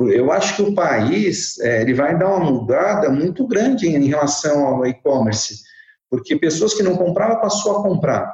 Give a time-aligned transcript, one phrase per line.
[0.00, 4.64] Eu acho que o país é, ele vai dar uma mudada muito grande em relação
[4.64, 5.62] ao e-commerce,
[6.08, 8.32] porque pessoas que não compravam passou a comprar,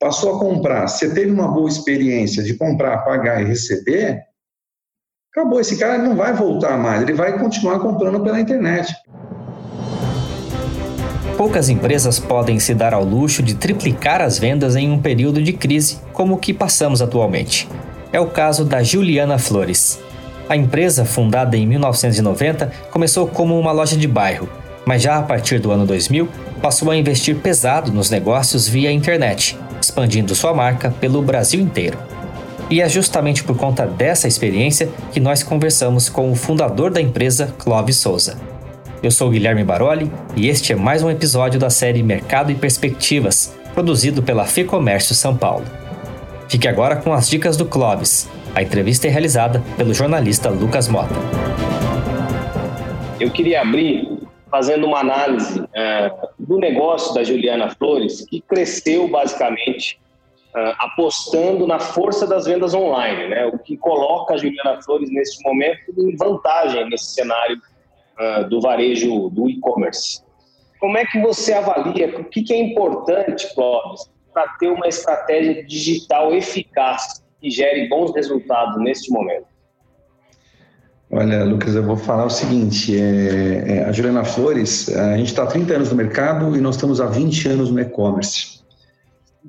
[0.00, 0.88] passou a comprar.
[0.88, 4.18] Você teve uma boa experiência de comprar, pagar e receber,
[5.30, 5.60] acabou.
[5.60, 8.94] Esse cara não vai voltar mais, ele vai continuar comprando pela internet.
[11.36, 15.52] Poucas empresas podem se dar ao luxo de triplicar as vendas em um período de
[15.52, 17.68] crise como o que passamos atualmente.
[18.10, 19.98] É o caso da Juliana Flores.
[20.48, 24.48] A empresa, fundada em 1990, começou como uma loja de bairro,
[24.84, 26.28] mas já a partir do ano 2000
[26.60, 31.96] passou a investir pesado nos negócios via internet, expandindo sua marca pelo Brasil inteiro.
[32.68, 37.54] E é justamente por conta dessa experiência que nós conversamos com o fundador da empresa,
[37.58, 38.36] Clóvis Souza.
[39.02, 43.54] Eu sou Guilherme Baroli e este é mais um episódio da série Mercado e Perspectivas,
[43.74, 45.64] produzido pela FEComércio São Paulo.
[46.48, 51.14] Fique agora com as dicas do Clóvis, a entrevista é realizada pelo jornalista Lucas Mota.
[53.18, 54.08] Eu queria abrir
[54.48, 59.98] fazendo uma análise uh, do negócio da Juliana Flores, que cresceu basicamente
[60.54, 63.46] uh, apostando na força das vendas online, né?
[63.46, 69.30] o que coloca a Juliana Flores neste momento em vantagem nesse cenário uh, do varejo
[69.30, 70.22] do e-commerce.
[70.78, 75.64] Como é que você avalia o que, que é importante, Clóvis, para ter uma estratégia
[75.64, 79.44] digital eficaz que gere bons resultados neste momento?
[81.10, 85.42] Olha, Lucas, eu vou falar o seguinte: é, é, a Juliana Flores, a gente está
[85.42, 88.60] há 30 anos no mercado e nós estamos há 20 anos no e-commerce.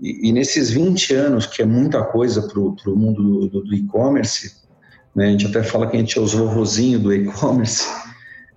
[0.02, 4.52] E, e, nesses 20 anos, que é muita coisa para o mundo do, do e-commerce,
[5.16, 7.88] né, a gente até fala que a gente é os vovozinhos do e-commerce,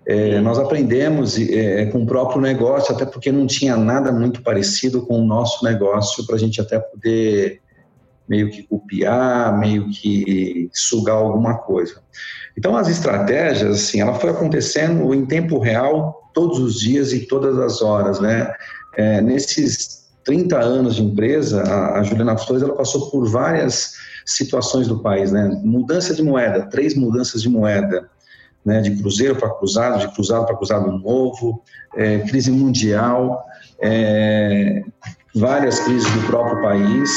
[0.05, 5.07] é, nós aprendemos é, com o próprio negócio, até porque não tinha nada muito parecido
[5.07, 7.61] com o nosso negócio para a gente até poder
[8.29, 12.03] meio que copiar, meio que sugar alguma coisa.
[12.57, 17.59] Então, as estratégias, assim, ela foi acontecendo em tempo real, todos os dias e todas
[17.59, 18.53] as horas, né?
[18.97, 23.93] É, nesses 30 anos de empresa, a, a Juliana Flores, ela passou por várias
[24.27, 25.49] situações do país, né?
[25.65, 28.11] Mudança de moeda, três mudanças de moeda,
[28.65, 28.81] né?
[28.81, 31.63] De cruzeiro para cruzado, de cruzado para cruzado novo,
[31.97, 33.43] é, crise mundial,
[33.83, 34.83] é,
[35.35, 37.11] várias crises do próprio país,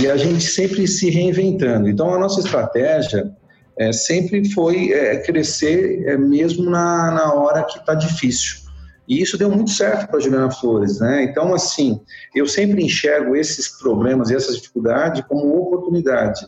[0.00, 1.88] e a gente sempre se reinventando.
[1.88, 3.32] Então, a nossa estratégia
[3.78, 8.68] é, sempre foi é, crescer é, mesmo na, na hora que está difícil.
[9.08, 11.24] E isso deu muito certo para a Juliana Flores, né?
[11.24, 11.98] Então, assim,
[12.34, 16.46] eu sempre enxergo esses problemas e essas dificuldades como oportunidade,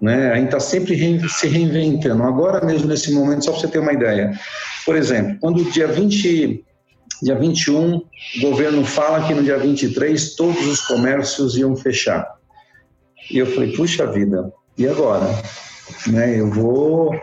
[0.00, 0.32] né?
[0.32, 0.96] A gente está sempre
[1.28, 2.22] se reinventando.
[2.22, 4.32] Agora mesmo, nesse momento, só para você ter uma ideia.
[4.86, 6.64] Por exemplo, quando dia 20,
[7.22, 8.02] dia 21, o
[8.40, 12.26] governo fala que no dia 23 todos os comércios iam fechar.
[13.30, 15.26] E eu falei, puxa vida, e agora?
[16.06, 17.14] Né, eu vou,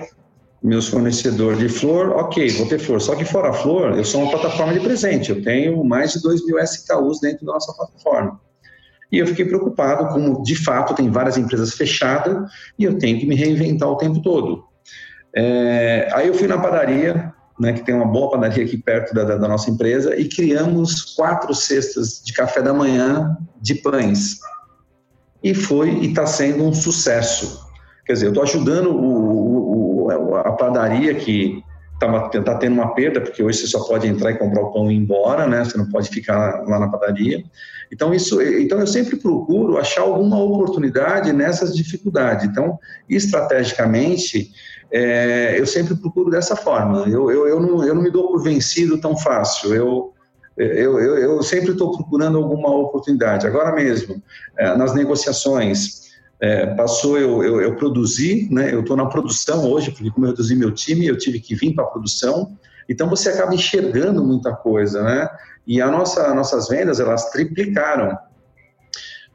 [0.62, 4.31] meus fornecedores de flor, ok, vou ter flor, só que fora flor, eu sou uma
[4.31, 8.40] plataforma de presente, eu tenho mais de 2 mil SKUs dentro da nossa plataforma.
[9.12, 13.25] E eu fiquei preocupado, como de fato tem várias empresas fechadas e eu tenho que
[13.25, 14.66] me reinventar o tempo todo.
[15.34, 19.23] É, aí eu fui na padaria, né, que tem uma boa padaria aqui perto da,
[19.23, 24.40] da, nossa empresa, e criamos quatro cestas de café da manhã de pães
[25.44, 27.66] e foi e está sendo um sucesso.
[28.06, 31.63] Quer dizer, eu estou ajudando o, o, a padaria que
[31.94, 34.91] está tá tendo uma perda, porque hoje você só pode entrar e comprar o pão
[34.91, 35.63] e ir embora, né?
[35.63, 37.44] Você não pode ficar lá na padaria.
[37.91, 42.46] Então, isso, então eu sempre procuro achar alguma oportunidade nessas dificuldades.
[42.46, 42.78] Então,
[43.09, 44.51] estrategicamente,
[44.91, 47.03] é, eu sempre procuro dessa forma.
[47.07, 49.73] Eu, eu, eu, não, eu não me dou por vencido tão fácil.
[49.73, 50.13] Eu,
[50.57, 53.45] eu, eu, eu sempre estou procurando alguma oportunidade.
[53.45, 54.21] Agora mesmo,
[54.57, 56.07] é, nas negociações,
[56.39, 60.31] é, passou eu, eu, eu produzi, né, eu estou na produção hoje, porque como eu
[60.31, 64.55] reduzi meu time, eu tive que vir para a produção, então você acaba enxergando muita
[64.55, 65.27] coisa, né?
[65.65, 68.17] E a nossa, nossas vendas, elas triplicaram.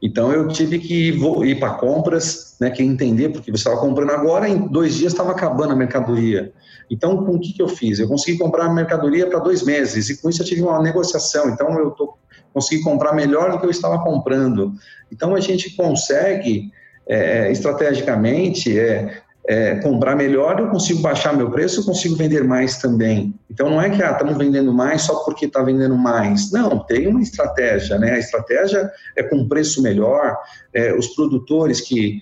[0.03, 4.49] Então eu tive que ir para compras, né, que entender, porque você estava comprando agora,
[4.49, 6.51] em dois dias estava acabando a mercadoria.
[6.91, 7.99] Então, com o que, que eu fiz?
[7.99, 11.49] Eu consegui comprar a mercadoria para dois meses, e com isso eu tive uma negociação.
[11.49, 12.17] Então, eu tô,
[12.53, 14.73] consegui comprar melhor do que eu estava comprando.
[15.09, 16.69] Então, a gente consegue,
[17.07, 22.77] é, estrategicamente, é, é, comprar melhor, eu consigo baixar meu preço, eu consigo vender mais
[22.77, 23.33] também.
[23.49, 26.51] Então não é que ah, estamos vendendo mais só porque está vendendo mais.
[26.51, 28.13] Não, tem uma estratégia, né?
[28.13, 30.37] A estratégia é com preço melhor,
[30.73, 32.21] é, os produtores que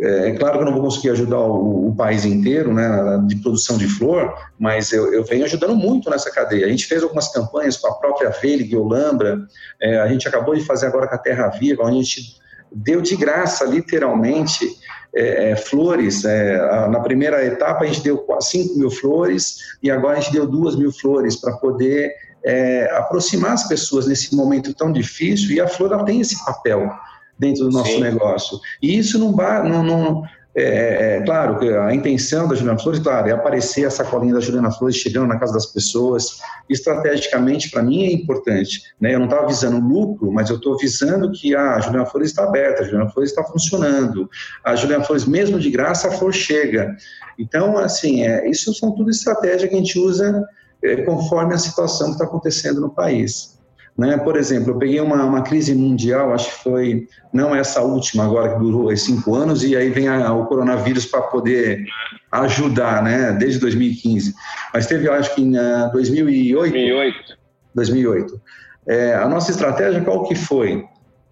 [0.00, 3.36] é, é claro que eu não vou conseguir ajudar o, o, país inteiro, né, de
[3.36, 6.66] produção de flor, mas eu, eu, venho ajudando muito nessa cadeia.
[6.66, 9.38] A gente fez algumas campanhas com a própria Velig Olambra,
[9.80, 12.43] é, a gente acabou de fazer agora com a Terra Viva, onde a gente
[12.74, 14.68] deu de graça, literalmente,
[15.14, 16.24] é, é, flores.
[16.24, 20.46] É, na primeira etapa a gente deu 5 mil flores e agora a gente deu
[20.46, 22.12] 2 mil flores para poder
[22.44, 26.90] é, aproximar as pessoas nesse momento tão difícil e a flor ela tem esse papel
[27.38, 28.00] dentro do nosso Sim.
[28.00, 28.58] negócio.
[28.82, 30.22] E isso não, não, não
[30.56, 34.34] é, é, é, claro que a intenção da Juliana Flores, claro, é aparecer a sacolinha
[34.34, 36.38] da Juliana Flores chegando na casa das pessoas.
[36.68, 38.82] Estrategicamente, para mim, é importante.
[39.00, 39.14] Né?
[39.14, 42.82] Eu não estava visando lucro, mas eu estou visando que a Juliana Flores está aberta,
[42.82, 44.30] a Juliana Flores está funcionando.
[44.62, 46.96] A Juliana Flores, mesmo de graça, a flor chega.
[47.36, 50.40] Então, assim, é, isso são tudo estratégias que a gente usa
[50.84, 53.53] é, conforme a situação que está acontecendo no país.
[53.96, 54.16] Né?
[54.18, 58.54] Por exemplo, eu peguei uma, uma crise mundial, acho que foi, não essa última agora,
[58.54, 61.84] que durou cinco anos, e aí vem a, o coronavírus para poder
[62.32, 63.32] ajudar, né?
[63.32, 64.34] desde 2015.
[64.72, 66.72] Mas teve, acho que em uh, 2008.
[66.72, 67.38] 2008.
[67.74, 68.40] 2008.
[68.86, 70.84] É, a nossa estratégia qual que foi?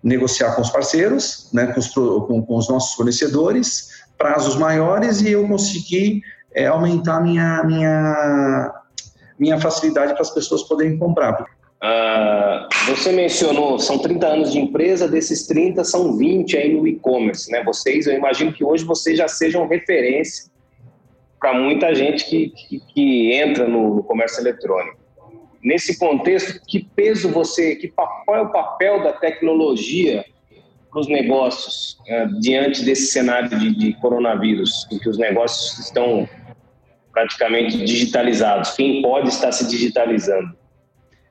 [0.02, 3.88] Negociar com os parceiros, né, com, os, com, com os nossos fornecedores,
[4.18, 6.22] prazos maiores, e eu consegui
[6.54, 8.72] é, aumentar minha, minha,
[9.38, 11.44] minha facilidade para as pessoas poderem comprar.
[11.82, 17.50] Uh, você mencionou, são 30 anos de empresa, desses 30 são 20 aí no e-commerce,
[17.50, 17.60] né?
[17.64, 20.48] Vocês, eu imagino que hoje vocês já sejam referência
[21.40, 24.96] para muita gente que, que, que entra no, no, comércio eletrônico.
[25.60, 30.24] Nesse contexto, que peso você, que qual é o papel da tecnologia
[30.88, 36.28] para os negócios uh, diante desse cenário de, de coronavírus, em que os negócios estão
[37.12, 38.70] praticamente digitalizados?
[38.76, 40.61] Quem pode estar se digitalizando?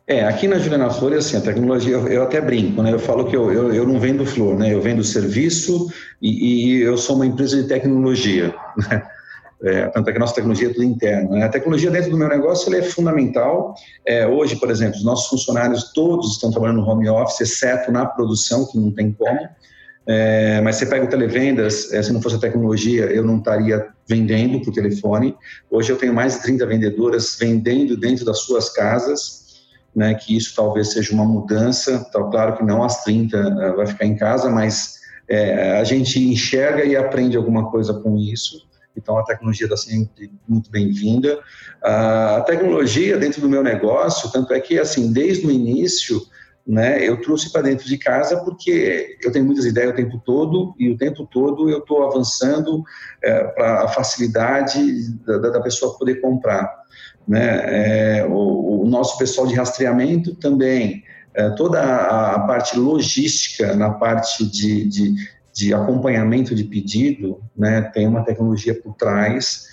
[0.08, 2.92] É, aqui na Juliana Flor, assim, a tecnologia, eu, eu até brinco, né?
[2.92, 4.74] Eu falo que eu, eu, eu, não vendo flor, né?
[4.74, 5.88] Eu vendo serviço
[6.22, 8.54] e, e eu sou uma empresa de tecnologia,
[8.90, 9.04] né?
[9.64, 11.32] É, tanto é que a nossa tecnologia é tudo interno.
[11.32, 11.44] Né?
[11.44, 13.76] A tecnologia dentro do meu negócio é fundamental.
[14.04, 18.04] É, hoje, por exemplo, os nossos funcionários todos estão trabalhando no home office, exceto na
[18.04, 19.40] produção, que não tem como.
[20.08, 23.88] É, mas você pega o televendas, é, se não fosse a tecnologia, eu não estaria
[24.08, 25.36] vendendo por telefone.
[25.70, 29.41] Hoje eu tenho mais de 30 vendedoras vendendo dentro das suas casas,
[29.96, 33.86] né, que isso talvez seja uma mudança, tá, claro que não às 30 uh, vai
[33.86, 39.18] ficar em casa, mas é, a gente enxerga e aprende alguma coisa com isso, então
[39.18, 41.40] a tecnologia está sempre muito bem-vinda.
[41.82, 46.22] A tecnologia dentro do meu negócio, tanto é que, assim, desde o início,
[46.66, 50.76] né, eu trouxe para dentro de casa porque eu tenho muitas ideias o tempo todo
[50.78, 52.84] e o tempo todo eu estou avançando
[53.24, 56.82] é, para a facilidade da, da pessoa poder comprar
[57.28, 58.20] né?
[58.20, 61.04] É, o, o, nosso pessoal de rastreamento também,
[61.34, 65.16] é, toda a, a, parte logística na parte de, de,
[65.54, 67.82] de, acompanhamento de pedido, né?
[67.94, 69.70] Tem uma tecnologia por trás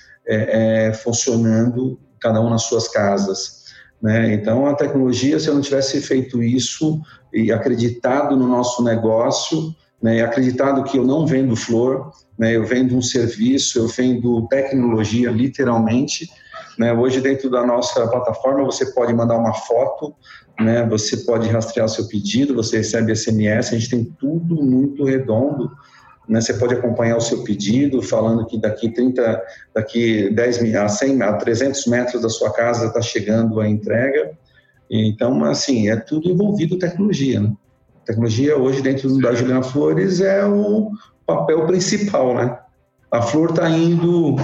[1.02, 3.57] funcionando, cada um nas suas casas.
[4.02, 4.34] Né?
[4.34, 7.00] Então, a tecnologia, se eu não tivesse feito isso
[7.32, 12.96] e acreditado no nosso negócio, né, acreditado que eu não vendo flor, né, eu vendo
[12.96, 16.28] um serviço, eu vendo tecnologia, literalmente,
[16.78, 16.92] né?
[16.92, 20.14] Hoje, dentro da nossa plataforma, você pode mandar uma foto,
[20.60, 20.86] né?
[20.88, 25.72] você pode rastrear seu pedido, você recebe SMS, a gente tem tudo muito redondo.
[26.28, 26.40] Né?
[26.40, 29.42] Você pode acompanhar o seu pedido, falando que daqui 30,
[29.74, 34.30] daqui 10 a 100, a 300 metros da sua casa está chegando a entrega.
[34.90, 37.40] Então, assim, é tudo envolvido tecnologia.
[37.40, 37.52] Né?
[38.04, 40.90] Tecnologia hoje dentro da Juliana Flores é o
[41.26, 42.58] papel principal, né?
[43.10, 44.36] a flor está indo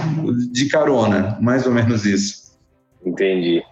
[0.51, 2.57] de carona, mais ou menos isso.
[3.05, 3.63] Entendi.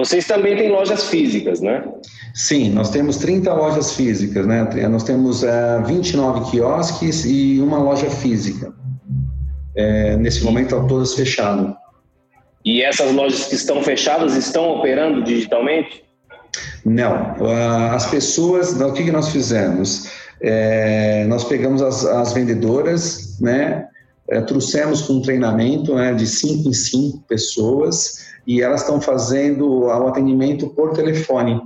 [0.00, 1.84] Vocês também têm lojas físicas, né?
[2.34, 4.66] Sim, nós temos 30 lojas físicas, né?
[4.88, 8.72] Nós temos é, 29 quiosques e uma loja física.
[9.76, 11.74] É, nesse momento estão todas fechadas.
[12.64, 16.02] E essas lojas que estão fechadas estão operando digitalmente?
[16.82, 17.36] Não.
[17.92, 20.10] As pessoas, o que nós fizemos?
[20.40, 23.86] É, nós pegamos as, as vendedoras, né?
[24.30, 29.68] É, trouxemos com um treinamento né, de cinco em cinco pessoas e elas estão fazendo
[29.68, 31.60] o atendimento por telefone.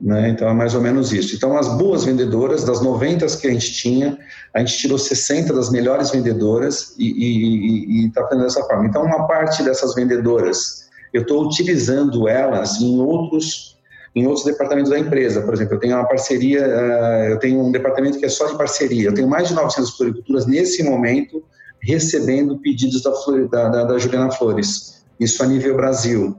[0.00, 0.28] Né?
[0.28, 1.34] Então é mais ou menos isso.
[1.34, 4.18] Então, as boas vendedoras, das 90 que a gente tinha,
[4.52, 8.86] a gente tirou 60 das melhores vendedoras e está fazendo dessa forma.
[8.86, 13.74] Então, uma parte dessas vendedoras, eu estou utilizando elas em outros
[14.14, 15.42] em outros departamentos da empresa.
[15.42, 18.56] Por exemplo, eu tenho uma parceria, uh, eu tenho um departamento que é só de
[18.56, 19.08] parceria.
[19.08, 21.44] Eu tenho mais de 900 floriculturas nesse momento
[21.86, 26.36] recebendo pedidos da, da, da Juliana Flores, isso a nível Brasil.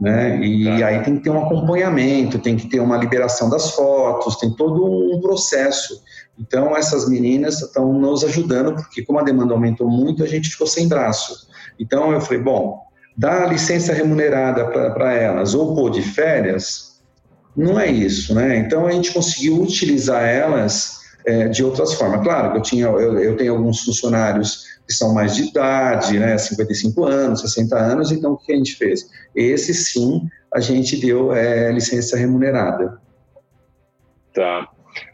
[0.00, 0.38] Né?
[0.44, 0.86] E tá.
[0.86, 4.84] aí tem que ter um acompanhamento, tem que ter uma liberação das fotos, tem todo
[4.86, 6.00] um processo.
[6.38, 10.66] Então, essas meninas estão nos ajudando, porque como a demanda aumentou muito, a gente ficou
[10.66, 11.48] sem braço.
[11.80, 12.80] Então, eu falei, bom,
[13.16, 17.00] dar licença remunerada para elas ou pôr de férias,
[17.56, 18.56] não é isso, né?
[18.56, 22.22] Então, a gente conseguiu utilizar elas é, de outras formas.
[22.22, 26.38] Claro que eu, tinha, eu, eu, tenho alguns funcionários que são mais de idade, né,
[26.38, 29.06] 55 anos, 60 anos, então o que a gente fez?
[29.36, 30.22] Esse sim,
[30.54, 32.98] a gente deu é, licença remunerada.
[34.34, 34.68] Tá.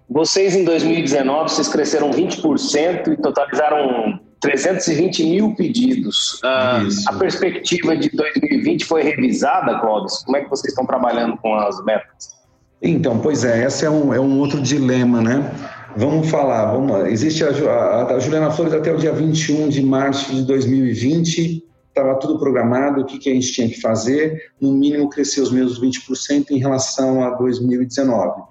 [0.09, 6.35] Vocês em 2019, vocês cresceram 20% e totalizaram 320 mil pedidos.
[6.35, 10.19] Uh, a perspectiva de 2020 foi revisada, Clóvis?
[10.25, 12.35] Como é que vocês estão trabalhando com as metas?
[12.81, 15.51] Então, pois é, esse é um, é um outro dilema, né?
[15.97, 20.35] Vamos falar, vamos, existe a, a, a Juliana Flores até o dia 21 de março
[20.35, 25.09] de 2020, estava tudo programado, o que, que a gente tinha que fazer, no mínimo
[25.09, 28.43] crescer os mesmos 20% em relação a 2019.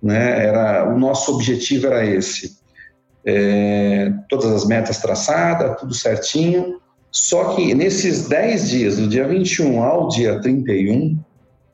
[0.00, 0.46] Né?
[0.46, 2.60] Era, o nosso objetivo era esse
[3.24, 6.80] é, todas as metas traçadas, tudo certinho.
[7.10, 11.18] Só que nesses 10 dias, do dia 21 ao dia 31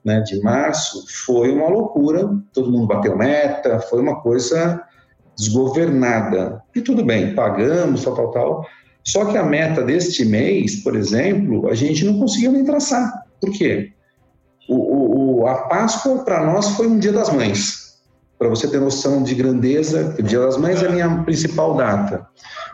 [0.06, 2.30] né, de março, foi uma loucura.
[2.52, 4.80] Todo mundo bateu meta, foi uma coisa
[5.36, 6.62] desgovernada.
[6.75, 8.66] E tudo bem, pagamos, tal, tal, tal.
[9.04, 13.12] Só que a meta deste mês, por exemplo, a gente não conseguiu nem traçar.
[13.40, 13.92] Por quê?
[14.68, 17.86] O, o, a Páscoa, para nós, foi um dia das mães
[18.38, 22.26] para você ter noção de grandeza, o Dia das Mães é a minha principal data.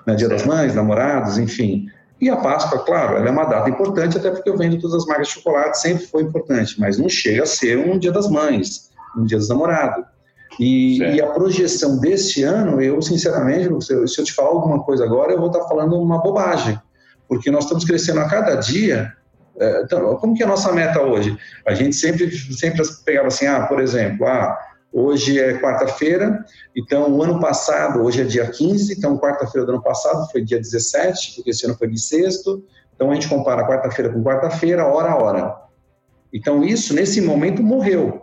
[0.07, 0.15] Né?
[0.15, 1.87] Dia das Mães, namorados, enfim.
[2.23, 5.07] E a Páscoa, claro, ela é uma data importante, até porque eu vendo todas as
[5.07, 8.93] marcas de chocolate, sempre foi importante, mas não chega a ser um Dia das Mães,
[9.19, 10.05] um Dia dos Namorados.
[10.61, 15.33] E, e, a projeção deste ano, eu sinceramente, se eu, te falar alguma coisa agora,
[15.33, 16.81] eu vou estar falando uma bobagem,
[17.26, 19.12] porque nós estamos crescendo a cada dia.
[19.59, 21.37] É, então, como que é a nossa meta hoje?
[21.67, 24.57] A gente sempre, sempre pegava assim, ah, por exemplo, ah,
[24.93, 26.45] Hoje é quarta-feira,
[26.77, 30.59] então o ano passado, hoje é dia 15, então quarta-feira do ano passado foi dia
[30.59, 32.63] 17, porque esse ano foi bissexto,
[32.95, 35.57] então a gente compara quarta-feira com quarta-feira, hora a hora.
[36.31, 38.23] Então isso, nesse momento, morreu,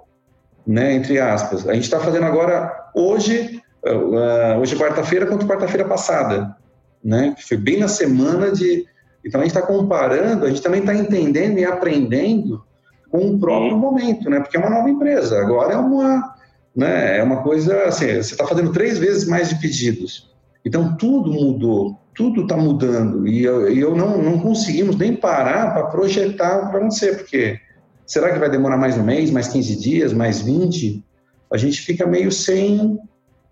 [0.65, 1.67] né, entre aspas.
[1.67, 6.55] A gente está fazendo agora, hoje, uh, hoje é quarta-feira contra quarta-feira passada,
[7.03, 8.85] né, que foi bem na semana de...
[9.25, 12.63] Então a gente está comparando, a gente também está entendendo e aprendendo
[13.09, 16.37] com o próprio momento, né, porque é uma nova empresa, agora é uma
[16.75, 17.17] né?
[17.17, 20.29] É uma coisa assim, você está fazendo três vezes mais de pedidos.
[20.65, 25.87] Então tudo mudou, tudo está mudando e eu, eu, não, não conseguimos nem parar para
[25.87, 27.59] projetar o que vai acontecer, porque
[28.05, 31.03] será que vai demorar mais um mês, mais 15 dias, mais 20?
[31.51, 32.99] A gente fica meio sem.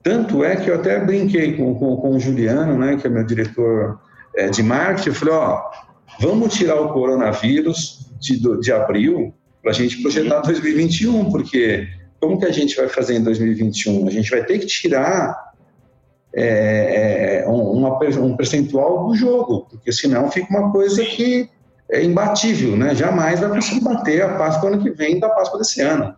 [0.04, 3.26] Tanto é que eu até brinquei com, com, com o Juliano, né, que é meu
[3.26, 4.00] diretor
[4.36, 5.62] é, de marketing, eu falei: ó,
[6.20, 11.88] vamos tirar o coronavírus de, de abril para a gente projetar 2021, porque
[12.20, 14.08] como que a gente vai fazer em 2021?
[14.08, 15.48] A gente vai ter que tirar
[16.34, 21.50] é, é uma, um percentual do jogo, porque senão fica uma coisa que
[21.90, 22.94] é imbatível, né?
[22.94, 26.16] Jamais vai conseguir bater a Páscoa ano que vem da Páscoa desse ano.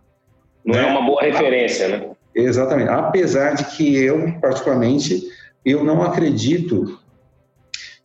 [0.65, 0.87] Não é né?
[0.87, 2.09] é uma boa referência, né?
[2.33, 2.89] Exatamente.
[2.89, 5.23] Apesar de que eu, particularmente,
[5.63, 6.99] eu não acredito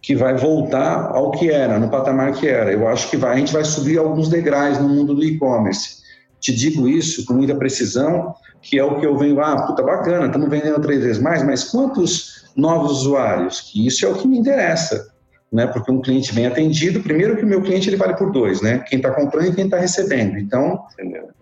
[0.00, 2.70] que vai voltar ao que era, no patamar que era.
[2.70, 6.03] Eu acho que vai, a gente vai subir alguns degraus no mundo do e-commerce
[6.44, 10.26] te digo isso com muita precisão, que é o que eu venho, ah, puta, bacana,
[10.26, 13.62] estamos vendendo três vezes mais, mas quantos novos usuários?
[13.62, 15.08] Que isso é o que me interessa,
[15.50, 15.66] né?
[15.66, 18.84] Porque um cliente bem atendido, primeiro que o meu cliente ele vale por dois, né?
[18.86, 20.36] Quem está comprando e quem está recebendo.
[20.36, 20.84] Então,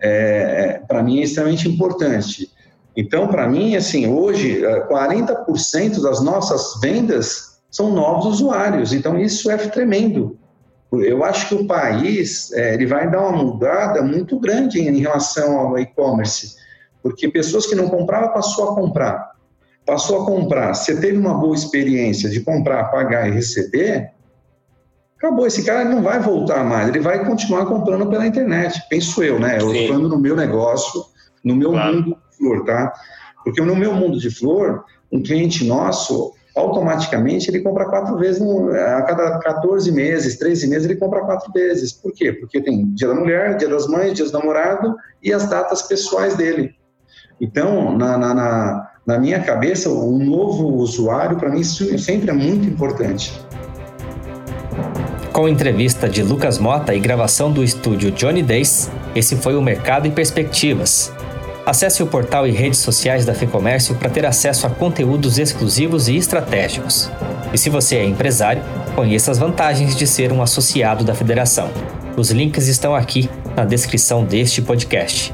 [0.01, 2.49] é, é para mim é extremamente importante.
[2.97, 8.93] Então, para mim, assim, hoje, 40% é, das nossas vendas são novos usuários.
[8.93, 10.39] Então, isso é tremendo.
[10.93, 15.59] Eu acho que o país é, ele vai dar uma mudada muito grande em, relação
[15.59, 16.57] ao e-commerce,
[17.03, 19.33] porque pessoas que não compravam passou a comprar,
[19.87, 20.75] passou a comprar.
[20.75, 24.11] Você teve uma boa experiência de comprar, pagar e receber,
[25.17, 25.47] acabou.
[25.47, 28.83] Esse cara não vai voltar mais, ele vai continuar comprando pela internet.
[28.91, 29.59] Penso eu, né?
[29.61, 31.05] Eu falando no meu negócio,
[31.43, 31.95] no meu claro.
[31.95, 32.93] mundo de flor, tá?
[33.43, 39.03] Porque no meu mundo de flor, um cliente nosso automaticamente ele compra quatro vezes, a
[39.03, 41.93] cada 14 meses, 13 meses, ele compra quatro vezes.
[41.93, 42.33] Por quê?
[42.33, 46.37] Porque tem Dia da Mulher, Dia das Mães, Dia do Namorado e as datas pessoais
[46.37, 46.75] dele.
[47.41, 52.35] Então, na, na, na, na minha cabeça, um novo usuário, para mim, isso sempre é
[52.35, 53.33] muito importante.
[55.33, 60.07] Com entrevista de Lucas Mota e gravação do estúdio Johnny Days, esse foi o Mercado
[60.07, 61.11] e Perspectivas.
[61.65, 66.17] Acesse o portal e redes sociais da FEComércio para ter acesso a conteúdos exclusivos e
[66.17, 67.09] estratégicos.
[67.53, 68.63] E se você é empresário,
[68.97, 71.71] conheça as vantagens de ser um associado da federação.
[72.17, 75.33] Os links estão aqui na descrição deste podcast.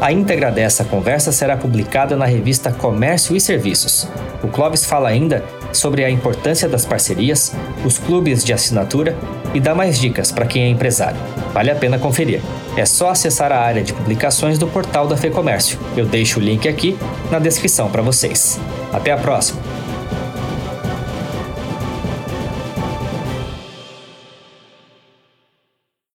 [0.00, 4.08] A íntegra dessa conversa será publicada na revista Comércio e Serviços.
[4.42, 7.52] O Clóvis fala ainda sobre a importância das parcerias,
[7.84, 9.16] os clubes de assinatura
[9.54, 11.20] e dá mais dicas para quem é empresário.
[11.54, 12.40] Vale a pena conferir.
[12.76, 15.78] É só acessar a área de publicações do portal da FEComércio.
[15.96, 16.98] Eu deixo o link aqui
[17.30, 18.58] na descrição para vocês.
[18.92, 19.71] Até a próxima!